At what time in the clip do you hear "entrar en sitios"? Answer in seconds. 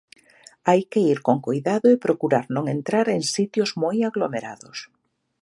2.75-3.69